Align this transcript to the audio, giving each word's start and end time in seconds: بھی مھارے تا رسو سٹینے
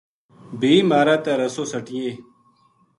بھی 0.59 0.73
مھارے 0.89 1.15
تا 1.23 1.31
رسو 1.39 1.63
سٹینے 1.71 2.11